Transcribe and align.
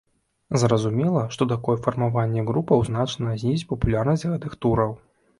Зразумела, 0.61 1.25
што 1.35 1.45
такое 1.51 1.75
фармаванне 1.87 2.45
групаў 2.47 2.81
значна 2.87 3.33
знізіць 3.41 3.67
папулярнасць 3.75 4.27
гэтых 4.31 4.57
тураў. 4.67 4.91